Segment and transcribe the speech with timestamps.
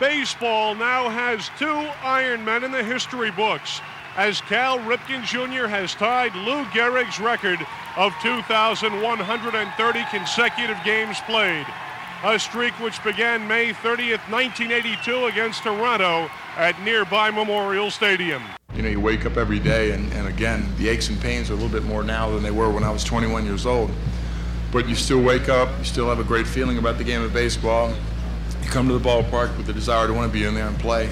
[0.00, 3.80] Baseball now has two Ironmen in the history books
[4.16, 5.66] as Cal Ripken Jr.
[5.66, 7.58] has tied Lou Gehrig's record
[7.96, 11.66] of 2,130 consecutive games played.
[12.22, 18.42] A streak which began May 30th, 1982 against Toronto at nearby Memorial Stadium.
[18.74, 21.54] You know, you wake up every day, and, and again, the aches and pains are
[21.54, 23.90] a little bit more now than they were when I was 21 years old.
[24.70, 27.32] But you still wake up, you still have a great feeling about the game of
[27.32, 27.92] baseball.
[28.68, 30.78] You come to the ballpark with the desire to want to be in there and
[30.78, 31.08] play.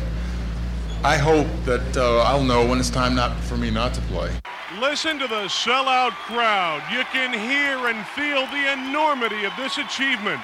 [1.03, 4.31] I hope that uh, I'll know when it's time not for me not to play.
[4.79, 6.83] Listen to the sellout crowd.
[6.93, 10.43] You can hear and feel the enormity of this achievement.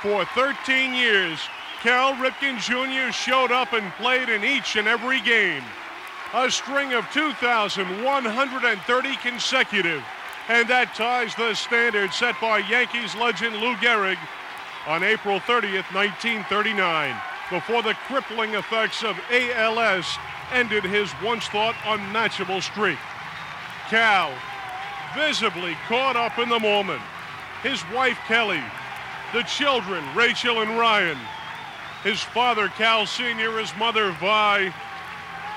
[0.00, 1.40] For 13 years,
[1.82, 3.10] Cal Ripken Jr.
[3.10, 5.64] showed up and played in each and every game.
[6.34, 10.04] A string of 2,130 consecutive.
[10.48, 14.18] And that ties the standard set by Yankees legend Lou Gehrig
[14.88, 17.14] on April 30th, 1939,
[17.50, 20.16] before the crippling effects of ALS
[20.50, 22.98] ended his once thought unmatchable streak.
[23.90, 24.32] Cal,
[25.14, 27.02] visibly caught up in the moment.
[27.62, 28.62] His wife Kelly,
[29.34, 31.18] the children Rachel and Ryan,
[32.02, 34.72] his father Cal Sr., his mother Vi,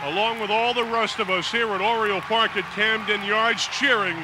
[0.04, 4.18] along with all the rest of us here at Oriole Park at Camden Yards cheering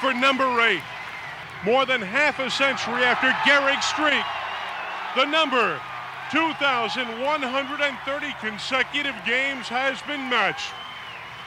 [0.00, 0.82] for number eight.
[1.64, 4.22] More than half a century after Gehrig's streak,
[5.14, 5.80] the number
[6.32, 10.72] 2,130 consecutive games has been matched.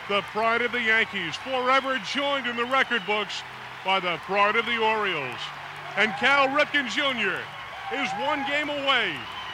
[0.07, 3.43] The pride of the Yankees, forever joined in the record books
[3.83, 5.41] by the pride of the Orioles.
[5.97, 7.41] And Cal Ripken Jr.
[7.93, 9.13] is one game away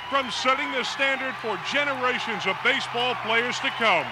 [0.10, 4.06] from setting the standard for generations of baseball players to come.